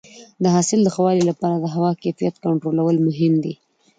[0.43, 3.53] د حاصل د ښه والي لپاره د هوا کیفیت کنټرول مهم دی.